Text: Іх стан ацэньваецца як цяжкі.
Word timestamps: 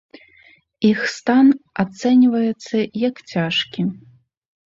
Іх 0.91 0.99
стан 1.15 1.51
ацэньваецца 1.83 2.77
як 3.07 3.15
цяжкі. 3.35 3.81